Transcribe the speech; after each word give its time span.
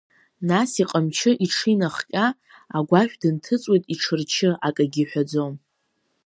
Нас, 0.49 0.71
иҟамчы 0.81 1.31
иҽы 1.45 1.69
инахҟьа, 1.73 2.25
агәашә 2.77 3.15
дынҭыҵуеит 3.21 3.83
иҽырчы, 3.93 4.49
акагьы 4.67 5.01
иҳәаӡом. 5.03 5.53